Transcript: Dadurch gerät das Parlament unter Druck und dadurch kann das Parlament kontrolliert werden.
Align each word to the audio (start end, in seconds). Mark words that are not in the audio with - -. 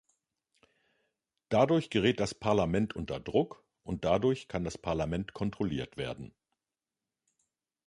Dadurch 1.49 1.91
gerät 1.91 2.19
das 2.19 2.33
Parlament 2.33 2.95
unter 2.95 3.19
Druck 3.19 3.63
und 3.83 4.03
dadurch 4.03 4.47
kann 4.47 4.63
das 4.63 4.79
Parlament 4.79 5.33
kontrolliert 5.35 5.95
werden. 5.95 6.33